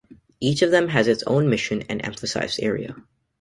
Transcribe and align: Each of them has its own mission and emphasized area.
Each 0.39 0.63
of 0.63 0.71
them 0.71 0.87
has 0.87 1.07
its 1.07 1.21
own 1.27 1.47
mission 1.47 1.83
and 1.87 2.03
emphasized 2.03 2.59
area. 2.59 2.95